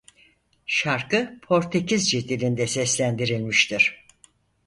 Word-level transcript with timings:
Şarkı 0.65 1.39
Portekizce 1.41 2.27
dilinde 2.29 2.67
seslendirilmiştir. 2.67 4.05